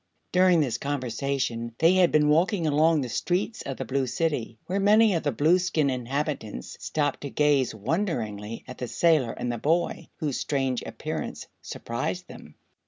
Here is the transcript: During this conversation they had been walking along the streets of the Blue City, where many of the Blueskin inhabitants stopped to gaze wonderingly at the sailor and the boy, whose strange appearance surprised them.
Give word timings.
During 0.31 0.61
this 0.61 0.79
conversation 0.79 1.75
they 1.77 1.93
had 1.93 2.11
been 2.11 2.27
walking 2.27 2.65
along 2.65 3.01
the 3.01 3.07
streets 3.07 3.61
of 3.61 3.77
the 3.77 3.85
Blue 3.85 4.07
City, 4.07 4.57
where 4.65 4.79
many 4.79 5.13
of 5.13 5.21
the 5.21 5.31
Blueskin 5.31 5.91
inhabitants 5.91 6.75
stopped 6.79 7.21
to 7.21 7.29
gaze 7.29 7.75
wonderingly 7.75 8.63
at 8.67 8.79
the 8.79 8.87
sailor 8.87 9.33
and 9.33 9.51
the 9.51 9.59
boy, 9.59 10.07
whose 10.17 10.39
strange 10.39 10.81
appearance 10.87 11.45
surprised 11.61 12.27
them. 12.27 12.55